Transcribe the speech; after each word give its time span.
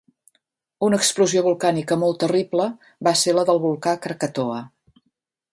Una 0.87 0.97
explosió 1.01 1.43
volcànica 1.49 1.99
molt 2.05 2.19
terrible, 2.25 2.67
va 3.09 3.15
ser 3.25 3.39
la 3.41 3.47
del 3.51 3.63
volcà 3.69 3.97
Krakatoa. 4.07 4.61